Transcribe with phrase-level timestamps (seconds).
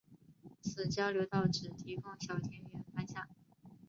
[0.61, 3.27] 此交流道只提供小田原方向。